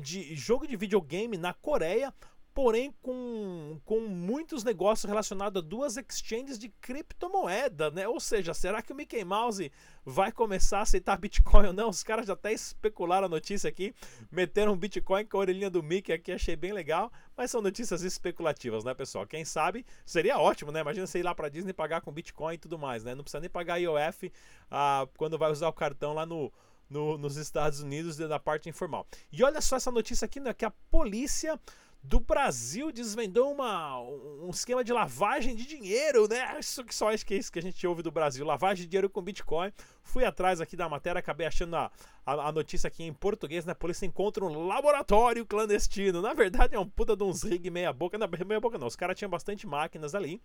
de 0.00 0.34
jogo 0.34 0.66
de 0.66 0.76
videogame 0.76 1.36
na 1.36 1.54
Coreia, 1.54 2.12
porém 2.58 2.92
com, 3.00 3.80
com 3.84 4.00
muitos 4.00 4.64
negócios 4.64 5.08
relacionados 5.08 5.62
a 5.62 5.64
duas 5.64 5.96
exchanges 5.96 6.58
de 6.58 6.68
criptomoeda, 6.68 7.88
né? 7.92 8.08
Ou 8.08 8.18
seja, 8.18 8.52
será 8.52 8.82
que 8.82 8.92
o 8.92 8.96
Mickey 8.96 9.24
Mouse 9.24 9.70
vai 10.04 10.32
começar 10.32 10.80
a 10.80 10.82
aceitar 10.82 11.16
Bitcoin 11.18 11.68
ou 11.68 11.72
não? 11.72 11.88
Os 11.88 12.02
caras 12.02 12.26
já 12.26 12.32
até 12.32 12.52
especularam 12.52 13.26
a 13.26 13.28
notícia 13.28 13.68
aqui, 13.68 13.94
meteram 14.28 14.72
um 14.72 14.76
Bitcoin 14.76 15.24
com 15.24 15.36
a 15.36 15.40
orelhinha 15.40 15.70
do 15.70 15.84
Mickey 15.84 16.12
aqui, 16.12 16.32
achei 16.32 16.56
bem 16.56 16.72
legal, 16.72 17.12
mas 17.36 17.48
são 17.48 17.62
notícias 17.62 18.02
especulativas, 18.02 18.82
né, 18.82 18.92
pessoal? 18.92 19.24
Quem 19.24 19.44
sabe 19.44 19.86
seria 20.04 20.36
ótimo, 20.36 20.72
né? 20.72 20.80
Imagina 20.80 21.06
você 21.06 21.20
ir 21.20 21.22
lá 21.22 21.36
para 21.36 21.48
Disney 21.48 21.72
pagar 21.72 22.00
com 22.00 22.10
Bitcoin 22.10 22.54
e 22.54 22.58
tudo 22.58 22.76
mais, 22.76 23.04
né? 23.04 23.14
Não 23.14 23.22
precisa 23.22 23.40
nem 23.40 23.48
pagar 23.48 23.78
IOF 23.78 24.32
ah, 24.68 25.06
quando 25.16 25.38
vai 25.38 25.52
usar 25.52 25.68
o 25.68 25.72
cartão 25.72 26.12
lá 26.12 26.26
no 26.26 26.52
no, 26.88 27.18
nos 27.18 27.36
Estados 27.36 27.80
Unidos 27.80 28.18
na 28.18 28.38
parte 28.38 28.68
informal. 28.68 29.06
E 29.32 29.42
olha 29.42 29.60
só 29.60 29.76
essa 29.76 29.90
notícia 29.90 30.24
aqui, 30.24 30.40
né, 30.40 30.52
que 30.54 30.64
a 30.64 30.70
polícia 30.90 31.58
do 32.02 32.20
Brasil 32.20 32.92
desvendou 32.92 33.52
uma, 33.52 34.00
um 34.00 34.48
esquema 34.50 34.84
de 34.84 34.92
lavagem 34.92 35.54
de 35.54 35.66
dinheiro, 35.66 36.28
né? 36.28 36.58
Isso 36.58 36.84
que 36.84 36.94
só 36.94 37.10
acho 37.12 37.26
que 37.26 37.34
é 37.34 37.36
isso 37.36 37.50
que 37.50 37.58
a 37.58 37.62
gente 37.62 37.84
ouve 37.86 38.02
do 38.02 38.10
Brasil, 38.10 38.46
lavagem 38.46 38.84
de 38.84 38.90
dinheiro 38.90 39.10
com 39.10 39.20
Bitcoin. 39.20 39.72
Fui 40.02 40.24
atrás 40.24 40.60
aqui 40.60 40.76
da 40.76 40.88
matéria, 40.88 41.18
acabei 41.18 41.46
achando 41.46 41.74
a, 41.74 41.90
a, 42.24 42.48
a 42.48 42.52
notícia 42.52 42.86
aqui 42.86 43.02
em 43.02 43.12
português, 43.12 43.64
né? 43.64 43.72
A 43.72 43.74
polícia 43.74 44.06
encontra 44.06 44.44
um 44.44 44.66
laboratório 44.66 45.44
clandestino. 45.44 46.22
Na 46.22 46.32
verdade 46.32 46.74
é 46.76 46.78
um 46.78 46.88
puta 46.88 47.16
de 47.16 47.24
uns 47.24 47.42
rig 47.42 47.68
meia 47.68 47.92
boca, 47.92 48.16
não, 48.16 48.28
meia 48.46 48.60
boca 48.60 48.78
não, 48.78 48.86
os 48.86 48.96
caras 48.96 49.18
tinham 49.18 49.28
bastante 49.28 49.66
máquinas 49.66 50.14
ali, 50.14 50.40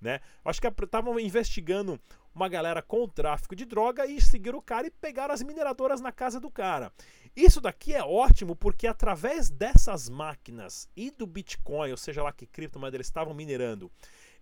né? 0.00 0.20
Acho 0.44 0.60
que 0.60 0.66
estavam 0.66 1.20
investigando 1.20 2.00
uma 2.34 2.48
galera 2.48 2.82
com 2.82 3.08
tráfico 3.08 3.54
de 3.54 3.64
droga 3.64 4.06
e 4.06 4.20
seguiram 4.20 4.58
o 4.58 4.62
cara 4.62 4.86
e 4.86 4.90
pegaram 4.90 5.32
as 5.32 5.42
mineradoras 5.42 6.00
na 6.00 6.10
casa 6.10 6.40
do 6.40 6.50
cara. 6.50 6.92
Isso 7.36 7.60
daqui 7.60 7.94
é 7.94 8.02
ótimo 8.02 8.56
porque 8.56 8.86
através 8.86 9.50
dessas 9.50 10.08
máquinas 10.08 10.88
e 10.96 11.10
do 11.10 11.26
Bitcoin, 11.26 11.90
ou 11.90 11.96
seja 11.96 12.22
lá 12.22 12.32
que 12.32 12.46
criptomoeda 12.46 12.96
eles 12.96 13.06
estavam 13.06 13.34
minerando, 13.34 13.90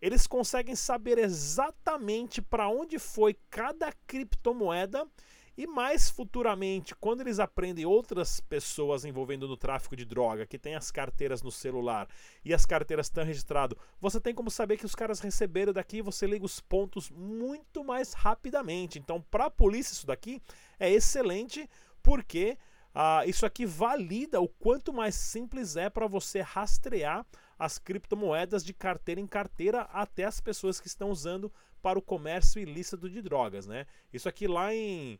eles 0.00 0.26
conseguem 0.26 0.74
saber 0.74 1.18
exatamente 1.18 2.40
para 2.40 2.68
onde 2.68 2.98
foi 2.98 3.36
cada 3.50 3.92
criptomoeda 4.06 5.06
e 5.56 5.66
mais 5.66 6.08
futuramente, 6.08 6.94
quando 6.94 7.20
eles 7.20 7.38
aprendem 7.38 7.84
outras 7.84 8.40
pessoas 8.40 9.04
envolvendo 9.04 9.46
no 9.46 9.56
tráfico 9.56 9.94
de 9.94 10.04
droga, 10.04 10.46
que 10.46 10.58
tem 10.58 10.74
as 10.74 10.90
carteiras 10.90 11.42
no 11.42 11.50
celular 11.50 12.08
e 12.44 12.54
as 12.54 12.64
carteiras 12.64 13.06
estão 13.06 13.24
registradas, 13.24 13.78
você 14.00 14.20
tem 14.20 14.34
como 14.34 14.50
saber 14.50 14.78
que 14.78 14.86
os 14.86 14.94
caras 14.94 15.20
receberam 15.20 15.72
daqui 15.72 15.98
e 15.98 16.02
você 16.02 16.26
liga 16.26 16.44
os 16.44 16.58
pontos 16.60 17.10
muito 17.10 17.84
mais 17.84 18.14
rapidamente. 18.14 18.98
Então, 18.98 19.20
para 19.30 19.46
a 19.46 19.50
polícia, 19.50 19.92
isso 19.92 20.06
daqui 20.06 20.40
é 20.80 20.90
excelente 20.90 21.68
porque 22.02 22.56
ah, 22.94 23.24
isso 23.26 23.46
aqui 23.46 23.64
valida 23.64 24.40
o 24.40 24.48
quanto 24.48 24.92
mais 24.92 25.14
simples 25.14 25.76
é 25.76 25.88
para 25.88 26.06
você 26.06 26.40
rastrear 26.40 27.26
as 27.58 27.78
criptomoedas 27.78 28.64
de 28.64 28.74
carteira 28.74 29.20
em 29.20 29.26
carteira 29.26 29.82
até 29.92 30.24
as 30.24 30.40
pessoas 30.40 30.80
que 30.80 30.88
estão 30.88 31.10
usando 31.10 31.52
para 31.80 31.98
o 31.98 32.02
comércio 32.02 32.60
ilícito 32.60 33.08
de 33.08 33.20
drogas, 33.20 33.66
né? 33.66 33.86
Isso 34.12 34.28
aqui 34.28 34.46
lá 34.46 34.74
em 34.74 35.18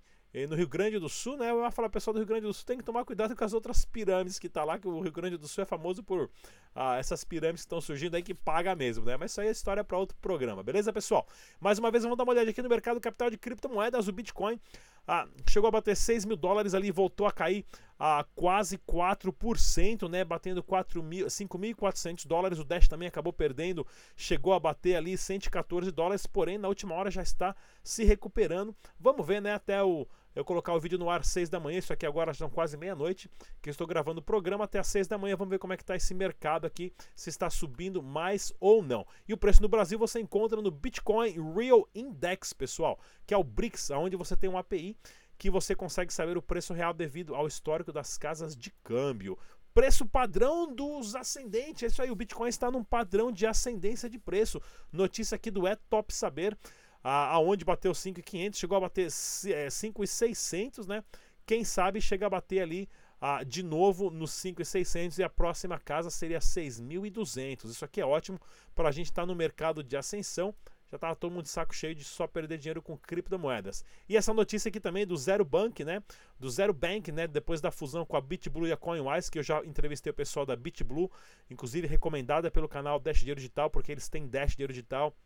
no 0.49 0.57
Rio 0.57 0.67
Grande 0.67 0.99
do 0.99 1.09
Sul, 1.09 1.37
né? 1.37 1.51
Eu 1.51 1.63
ia 1.63 1.71
falar, 1.71 1.91
pessoal 1.91 2.15
do 2.15 2.19
Rio 2.19 2.27
Grande 2.27 2.47
do 2.47 2.55
Sul 2.55 2.65
tem 2.65 2.79
que 2.79 2.85
tomar 2.85 3.05
cuidado 3.05 3.37
com 3.37 3.45
as 3.45 3.53
outras 3.53 3.85
pirâmides 3.85 4.39
que 4.39 4.49
tá 4.49 4.65
lá, 4.65 4.79
que 4.79 4.89
o 4.89 5.01
Rio 5.01 5.13
Grande 5.13 5.37
do 5.37 5.47
Sul 5.47 5.63
é 5.63 5.67
famoso 5.67 6.03
por 6.03 6.31
ah, 6.75 6.97
essas 6.97 7.23
pirâmides 7.23 7.63
que 7.63 7.67
estão 7.67 7.81
surgindo 7.81 8.15
aí 8.15 8.23
que 8.23 8.35
paga 8.35 8.75
mesmo, 8.75 9.05
né? 9.05 9.17
Mas 9.17 9.33
isso 9.33 9.41
aí 9.41 9.49
é 9.49 9.51
história 9.51 9.85
para 9.85 9.99
outro 9.99 10.17
programa, 10.23 10.63
beleza, 10.63 10.93
pessoal? 10.93 11.27
Mais 11.61 11.79
uma 11.79 11.91
vez, 11.91 12.03
vamos 12.03 12.17
dar 12.17 12.25
uma 12.25 12.33
olhada 12.33 12.49
aqui 12.49 12.63
no 12.63 12.69
mercado 12.69 12.99
capital 13.01 13.29
de 13.29 13.37
criptomoedas, 13.37 14.09
o 14.09 14.13
Bitcoin 14.13 14.59
ah, 15.07 15.27
chegou 15.49 15.67
a 15.67 15.71
bater 15.71 15.97
6 15.97 16.25
mil 16.25 16.37
dólares 16.37 16.75
ali, 16.75 16.91
voltou 16.91 17.27
a 17.27 17.33
cair 17.33 17.65
a 17.99 18.25
quase 18.35 18.79
4%, 18.79 20.09
né? 20.09 20.25
Batendo 20.25 20.63
5.400 20.63 22.27
dólares. 22.27 22.59
O 22.59 22.65
Dash 22.65 22.89
também 22.89 23.09
acabou 23.09 23.33
perdendo, 23.33 23.87
chegou 24.17 24.53
a 24.53 24.61
bater 24.61 24.97
ali 24.97 25.17
114 25.17 25.91
dólares, 25.91 26.27
porém 26.27 26.59
na 26.59 26.69
última 26.69 26.95
hora 26.95 27.11
já 27.11 27.23
está 27.23 27.55
se 27.83 28.05
recuperando. 28.05 28.75
Vamos 28.99 29.27
ver, 29.27 29.43
né? 29.43 29.55
Até 29.55 29.83
o 29.83 30.07
eu 30.35 30.45
colocar 30.45 30.75
o 30.75 30.81
vídeo 30.81 30.99
no 30.99 31.11
ar 31.11 31.25
6 31.25 31.49
da 31.49 31.61
manhã, 31.61 31.79
isso 31.79 31.93
aqui 31.93 32.07
agora 32.07 32.33
são 32.33 32.49
quase 32.49 32.77
meia-noite, 32.77 33.31
que 33.61 33.69
eu 33.69 33.71
estou 33.71 33.87
gravando 33.87 34.21
o 34.21 34.23
programa 34.23 34.65
até 34.65 34.79
às 34.79 34.87
6 34.89 35.07
da 35.07 35.19
manhã, 35.19 35.37
vamos 35.37 35.51
ver 35.51 35.59
como 35.59 35.73
é 35.73 35.77
que 35.77 35.83
está 35.83 35.97
esse 35.97 36.15
mercado 36.15 36.67
aqui, 36.67 36.93
se 37.15 37.31
está 37.31 37.51
subindo 37.51 38.03
mais 38.03 38.53
ou 38.59 38.83
não. 38.83 39.07
E 39.29 39.33
o 39.33 39.37
preço 39.37 39.63
no 39.63 39.69
Brasil 39.69 39.99
você 39.99 40.21
encontra 40.21 40.61
no 40.61 40.71
Bitcoin 40.71 41.37
Real 41.55 41.89
Index, 41.95 42.53
pessoal, 42.53 42.99
que 43.27 43.35
é 43.35 43.37
o 43.37 43.45
BRICS, 43.45 43.91
onde 43.91 44.17
você 44.17 44.37
tem 44.37 44.49
um 44.49 44.59
API 44.59 44.97
que 45.39 45.51
você 45.51 45.75
consegue 45.75 46.13
saber 46.13 46.37
o 46.37 46.43
preço 46.43 46.73
real 46.73 46.95
devido 46.95 47.35
ao 47.35 47.49
histórico 47.49 47.93
das 47.93 48.17
casas 48.17 48.55
de 48.57 48.71
câmbio. 48.85 49.37
Preço 49.75 50.07
padrão 50.07 50.73
dos 50.73 51.17
ascendentes, 51.17 51.83
é 51.83 51.87
isso 51.87 52.03
aí, 52.03 52.11
o 52.11 52.15
Bitcoin 52.15 52.49
está 52.49 52.71
num 52.71 52.85
padrão 52.85 53.33
de 53.33 53.47
ascendência 53.47 54.09
de 54.09 54.19
preço. 54.19 54.61
Notícia 54.93 55.35
aqui 55.35 55.51
do 55.51 55.67
É 55.67 55.75
Top 55.75 56.15
Saber 56.15 56.57
aonde 57.03 57.65
bateu 57.65 57.95
5,500, 57.95 58.59
chegou 58.59 58.77
a 58.77 58.81
bater 58.81 59.11
5,600, 59.11 60.87
é, 60.87 60.89
né? 60.89 61.05
Quem 61.45 61.65
sabe 61.65 62.01
chega 62.01 62.27
a 62.27 62.31
bater 62.31 62.61
ali 62.61 62.89
ah, 63.21 63.45
de 63.45 63.63
novo 63.63 64.11
nos 64.11 64.33
5,600 64.33 65.19
e 65.19 65.23
a 65.23 65.31
próxima 65.31 65.79
casa 65.79 66.11
seria 66.11 66.41
6.200. 66.41 67.67
Isso 67.67 67.85
aqui 67.85 68.01
é 68.01 68.07
ótimo 68.07 68.41
para 68.75 68.89
a 68.89 68.93
gente 68.93 69.07
estar 69.07 69.23
tá 69.23 69.27
no 69.27 69.35
mercado 69.35 69.83
de 69.83 69.97
ascensão. 69.97 70.55
Já 70.91 70.97
estava 70.97 71.17
todo 71.17 71.33
mundo 71.33 71.45
de 71.45 71.49
saco 71.49 71.75
cheio 71.75 71.95
de 71.95 72.05
só 72.05 72.27
perder 72.27 72.59
dinheiro 72.59 72.83
com 72.83 72.99
criptomoedas. 72.99 73.83
E 74.07 74.17
essa 74.17 74.35
notícia 74.35 74.69
aqui 74.69 74.79
também 74.79 75.07
do 75.07 75.17
Zero 75.17 75.45
Bank, 75.45 75.83
né? 75.85 76.03
Do 76.39 76.51
Zero 76.51 76.75
Bank, 76.75 77.11
né? 77.11 77.27
Depois 77.27 77.63
da 77.63 77.71
fusão 77.71 78.05
com 78.05 78.17
a 78.17 78.21
BitBlue 78.21 78.69
e 78.69 78.73
a 78.73 78.77
CoinWise, 78.77 79.31
que 79.31 79.39
eu 79.39 79.43
já 79.43 79.65
entrevistei 79.65 80.11
o 80.11 80.15
pessoal 80.15 80.45
da 80.45 80.55
BitBlue, 80.55 81.11
inclusive 81.49 81.87
recomendada 81.87 82.51
pelo 82.51 82.69
canal 82.69 83.01
Dash 83.01 83.21
Dinheiro 83.21 83.41
Digital, 83.41 83.71
porque 83.71 83.91
eles 83.91 84.09
têm 84.09 84.29
Dash 84.29 84.55
Dinheiro 84.55 84.73
Digital 84.73 85.17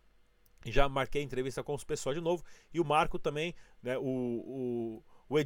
já 0.73 0.89
marquei 0.89 1.23
entrevista 1.23 1.63
com 1.63 1.75
os 1.75 1.85
pessoal 1.85 2.15
de 2.15 2.21
novo. 2.21 2.45
E 2.73 2.81
o 2.81 2.85
Marco 2.85 3.19
também, 3.19 3.55
né, 3.83 3.97
o, 3.99 4.03
o, 4.03 5.03
o 5.29 5.39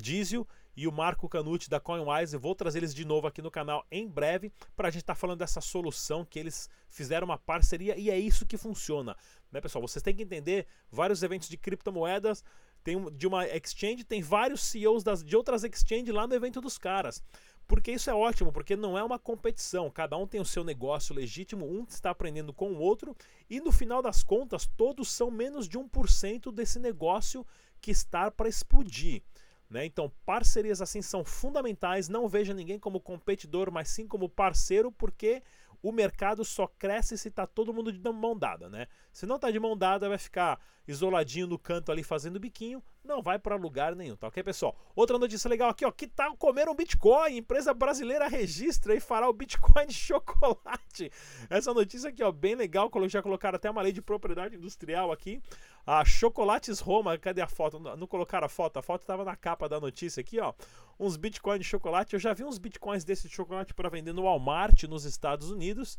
e 0.76 0.86
o 0.86 0.92
Marco 0.92 1.28
Canucci 1.28 1.68
da 1.68 1.80
CoinWise. 1.80 2.36
Vou 2.36 2.54
trazer 2.54 2.78
eles 2.78 2.94
de 2.94 3.04
novo 3.04 3.26
aqui 3.26 3.42
no 3.42 3.50
canal 3.50 3.84
em 3.90 4.08
breve 4.08 4.52
para 4.76 4.88
a 4.88 4.90
gente 4.90 5.02
estar 5.02 5.14
tá 5.14 5.20
falando 5.20 5.38
dessa 5.38 5.60
solução 5.60 6.24
que 6.24 6.38
eles 6.38 6.70
fizeram 6.88 7.26
uma 7.26 7.38
parceria 7.38 7.98
e 7.98 8.10
é 8.10 8.18
isso 8.18 8.46
que 8.46 8.56
funciona. 8.56 9.16
Né, 9.50 9.60
pessoal? 9.60 9.86
Vocês 9.86 10.02
têm 10.02 10.14
que 10.14 10.22
entender 10.22 10.66
vários 10.90 11.22
eventos 11.22 11.48
de 11.48 11.56
criptomoedas. 11.56 12.44
Tem 12.82 12.96
de 13.12 13.26
uma 13.26 13.46
exchange, 13.46 14.04
tem 14.04 14.22
vários 14.22 14.62
CEOs 14.62 15.04
das, 15.04 15.22
de 15.22 15.36
outras 15.36 15.64
exchanges 15.64 16.14
lá 16.14 16.26
no 16.26 16.34
evento 16.34 16.62
dos 16.62 16.78
caras. 16.78 17.22
Porque 17.70 17.92
isso 17.92 18.10
é 18.10 18.12
ótimo, 18.12 18.50
porque 18.50 18.74
não 18.74 18.98
é 18.98 19.04
uma 19.04 19.16
competição, 19.16 19.88
cada 19.88 20.16
um 20.16 20.26
tem 20.26 20.40
o 20.40 20.44
seu 20.44 20.64
negócio 20.64 21.14
legítimo, 21.14 21.64
um 21.64 21.84
está 21.88 22.10
aprendendo 22.10 22.52
com 22.52 22.72
o 22.72 22.80
outro, 22.80 23.16
e 23.48 23.60
no 23.60 23.70
final 23.70 24.02
das 24.02 24.24
contas, 24.24 24.66
todos 24.76 25.08
são 25.08 25.30
menos 25.30 25.68
de 25.68 25.78
1% 25.78 26.52
desse 26.52 26.80
negócio 26.80 27.46
que 27.80 27.92
está 27.92 28.28
para 28.28 28.48
explodir. 28.48 29.22
Né? 29.70 29.84
Então, 29.84 30.10
parcerias 30.26 30.82
assim 30.82 31.00
são 31.00 31.24
fundamentais. 31.24 32.08
Não 32.08 32.26
veja 32.26 32.52
ninguém 32.52 32.76
como 32.76 32.98
competidor, 32.98 33.70
mas 33.70 33.88
sim 33.88 34.04
como 34.04 34.28
parceiro, 34.28 34.90
porque 34.90 35.40
o 35.82 35.92
mercado 35.92 36.44
só 36.44 36.66
cresce 36.66 37.16
se 37.16 37.28
está 37.28 37.46
todo 37.46 37.72
mundo 37.72 37.92
de 37.92 38.00
mão 38.12 38.36
dada, 38.36 38.68
né? 38.68 38.86
Se 39.12 39.26
não 39.26 39.36
está 39.36 39.50
de 39.50 39.58
mão 39.58 39.76
dada, 39.76 40.08
vai 40.08 40.18
ficar 40.18 40.60
isoladinho 40.86 41.46
no 41.46 41.58
canto 41.58 41.92
ali 41.92 42.02
fazendo 42.02 42.40
biquinho, 42.40 42.82
não 43.04 43.22
vai 43.22 43.38
para 43.38 43.56
lugar 43.56 43.94
nenhum, 43.94 44.16
tá 44.16 44.28
ok, 44.28 44.42
pessoal? 44.42 44.76
Outra 44.94 45.18
notícia 45.18 45.48
legal 45.48 45.70
aqui, 45.70 45.84
ó, 45.84 45.90
que 45.90 46.06
tal 46.06 46.36
comer 46.36 46.68
um 46.68 46.74
Bitcoin? 46.74 47.36
Empresa 47.36 47.72
brasileira 47.72 48.28
registra 48.28 48.94
e 48.94 49.00
fará 49.00 49.28
o 49.28 49.32
Bitcoin 49.32 49.86
de 49.86 49.94
chocolate. 49.94 51.10
Essa 51.48 51.72
notícia 51.72 52.10
aqui, 52.10 52.22
ó, 52.22 52.30
bem 52.30 52.54
legal, 52.54 52.90
já 53.08 53.22
colocaram 53.22 53.56
até 53.56 53.70
uma 53.70 53.82
lei 53.82 53.92
de 53.92 54.02
propriedade 54.02 54.56
industrial 54.56 55.12
aqui. 55.12 55.40
A 55.86 56.04
Chocolates 56.04 56.80
Roma, 56.80 57.16
cadê 57.18 57.40
a 57.40 57.48
foto? 57.48 57.78
Não 57.78 58.06
colocaram 58.06 58.46
a 58.46 58.48
foto, 58.48 58.78
a 58.78 58.82
foto 58.82 59.00
estava 59.02 59.24
na 59.24 59.34
capa 59.34 59.68
da 59.68 59.80
notícia 59.80 60.20
aqui, 60.20 60.38
ó. 60.38 60.52
Uns 60.98 61.16
bitcoins 61.16 61.60
de 61.60 61.64
chocolate. 61.64 62.14
Eu 62.14 62.20
já 62.20 62.32
vi 62.34 62.44
uns 62.44 62.58
bitcoins 62.58 63.04
desse 63.04 63.28
de 63.28 63.34
chocolate 63.34 63.72
para 63.72 63.88
vender 63.88 64.12
no 64.12 64.22
Walmart 64.22 64.84
nos 64.84 65.04
Estados 65.04 65.50
Unidos. 65.50 65.98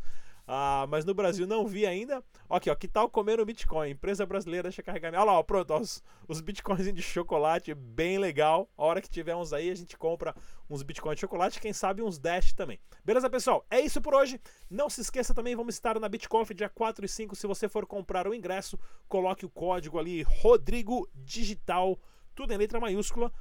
Ah, 0.54 0.86
mas 0.90 1.06
no 1.06 1.14
Brasil 1.14 1.48
não 1.48 1.66
vi 1.66 1.86
ainda. 1.86 2.22
Aqui, 2.50 2.70
ó, 2.70 2.76
que 2.76 2.86
tal 2.86 3.10
comer 3.10 3.40
um 3.40 3.46
Bitcoin? 3.46 3.92
Empresa 3.92 4.26
brasileira 4.26 4.68
deixa 4.68 4.84
carregar. 4.84 5.14
Olha 5.14 5.24
lá, 5.24 5.40
ó, 5.40 5.44
pronto, 5.44 5.72
ó, 5.72 5.80
os, 5.80 6.04
os 6.28 6.42
Bitcoins 6.42 6.94
de 6.94 7.02
chocolate, 7.02 7.74
bem 7.74 8.18
legal. 8.18 8.70
A 8.78 8.84
hora 8.84 9.02
que 9.02 9.10
tiver 9.10 9.34
uns 9.34 9.54
aí, 9.54 9.70
a 9.70 9.76
gente 9.76 9.98
compra 9.98 10.36
uns 10.70 10.84
Bitcoins 10.84 11.16
de 11.16 11.22
chocolate, 11.22 11.62
quem 11.62 11.72
sabe 11.72 12.02
uns 12.02 12.20
Dash 12.20 12.52
também. 12.52 12.82
Beleza, 13.02 13.30
pessoal? 13.30 13.66
É 13.72 13.80
isso 13.80 14.02
por 14.02 14.14
hoje. 14.14 14.42
Não 14.70 14.90
se 14.90 15.00
esqueça 15.00 15.34
também, 15.34 15.56
vamos 15.56 15.76
estar 15.76 15.98
na 15.98 16.10
BitConf 16.10 16.52
dia 16.54 16.68
4 16.68 17.06
e 17.06 17.08
5. 17.08 17.34
Se 17.34 17.48
você 17.48 17.70
for 17.70 17.86
comprar 17.86 18.28
o 18.28 18.34
ingresso, 18.34 18.78
coloque 19.08 19.46
o 19.46 19.50
código 19.50 19.98
ali, 19.98 20.22
Rodrigo 20.22 21.10
Digital, 21.16 21.98
tudo 22.36 22.54
em 22.54 22.58
letra 22.58 22.78
maiúscula 22.78 23.32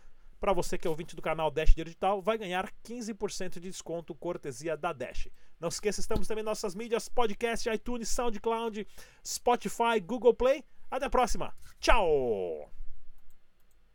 para 0.40 0.54
você 0.54 0.78
que 0.78 0.86
é 0.86 0.90
ouvinte 0.90 1.14
do 1.14 1.20
canal 1.20 1.50
Dash 1.50 1.74
Digital, 1.74 2.22
vai 2.22 2.38
ganhar 2.38 2.72
15% 2.84 3.60
de 3.60 3.60
desconto 3.60 4.14
cortesia 4.14 4.76
da 4.76 4.92
Dash. 4.92 5.28
Não 5.60 5.70
se 5.70 5.76
esqueça, 5.76 6.00
estamos 6.00 6.26
também 6.26 6.42
em 6.42 6.46
nossas 6.46 6.74
mídias, 6.74 7.08
podcast, 7.08 7.68
iTunes, 7.68 8.08
SoundCloud, 8.08 8.86
Spotify, 9.24 10.00
Google 10.02 10.32
Play. 10.32 10.64
Até 10.90 11.04
a 11.04 11.10
próxima. 11.10 11.54
Tchau! 11.78 12.70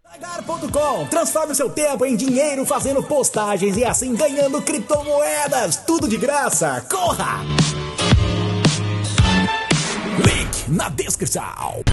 Pagar.com 0.03 1.07
Transforme 1.07 1.55
seu 1.55 1.69
tempo 1.69 2.05
em 2.05 2.15
dinheiro 2.15 2.63
fazendo 2.63 3.03
postagens 3.03 3.75
e 3.75 3.83
assim 3.83 4.15
ganhando 4.15 4.61
criptomoedas. 4.61 5.77
Tudo 5.77 6.07
de 6.07 6.15
graça. 6.15 6.79
Corra! 6.81 7.41
Link 10.23 10.69
na 10.69 10.89
descrição. 10.89 11.83